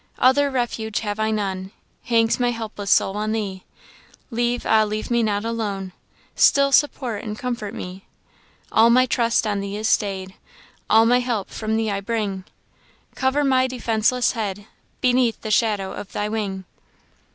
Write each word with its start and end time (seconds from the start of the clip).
"Other 0.17 0.49
refuge 0.49 1.01
have 1.01 1.19
I 1.19 1.29
none, 1.29 1.69
Hangs 2.05 2.39
my 2.39 2.49
helpless 2.49 2.89
soul 2.89 3.15
on 3.17 3.33
thee 3.33 3.65
Leave, 4.31 4.65
ah! 4.65 4.83
leave 4.83 5.11
me 5.11 5.21
not 5.21 5.45
alone! 5.45 5.91
Still 6.35 6.71
support 6.71 7.21
and 7.23 7.37
comfort 7.37 7.75
me. 7.75 8.05
All 8.71 8.89
my 8.89 9.05
trust 9.05 9.45
on 9.45 9.59
thee 9.59 9.77
is 9.77 9.87
stay'd, 9.87 10.33
All 10.89 11.05
my 11.05 11.19
help 11.19 11.51
from 11.51 11.75
thee 11.77 11.91
I 11.91 12.01
bring; 12.01 12.45
Cover 13.13 13.43
my 13.43 13.67
defenceless 13.67 14.31
head 14.31 14.65
Beneath 15.01 15.39
the 15.41 15.51
shadow 15.51 15.93
of 15.93 16.13
thy 16.13 16.27
wing. 16.27 16.65